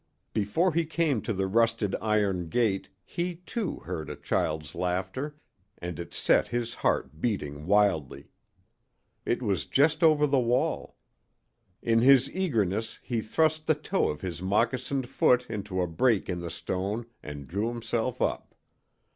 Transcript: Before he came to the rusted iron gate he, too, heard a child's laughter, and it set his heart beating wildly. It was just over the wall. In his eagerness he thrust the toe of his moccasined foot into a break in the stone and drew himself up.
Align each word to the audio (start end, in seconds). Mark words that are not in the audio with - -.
Before 0.33 0.71
he 0.73 0.83
came 0.87 1.21
to 1.21 1.31
the 1.31 1.45
rusted 1.45 1.95
iron 2.01 2.49
gate 2.49 2.89
he, 3.05 3.35
too, 3.35 3.81
heard 3.85 4.09
a 4.09 4.15
child's 4.15 4.73
laughter, 4.73 5.35
and 5.77 5.99
it 5.99 6.11
set 6.15 6.47
his 6.47 6.73
heart 6.73 7.21
beating 7.21 7.67
wildly. 7.67 8.31
It 9.27 9.43
was 9.43 9.67
just 9.67 10.01
over 10.01 10.25
the 10.25 10.39
wall. 10.39 10.95
In 11.83 11.99
his 12.01 12.31
eagerness 12.31 12.99
he 13.03 13.21
thrust 13.21 13.67
the 13.67 13.75
toe 13.75 14.09
of 14.09 14.21
his 14.21 14.41
moccasined 14.41 15.05
foot 15.07 15.45
into 15.47 15.83
a 15.83 15.87
break 15.87 16.27
in 16.29 16.39
the 16.39 16.49
stone 16.49 17.05
and 17.21 17.47
drew 17.47 17.67
himself 17.67 18.23
up. 18.23 18.55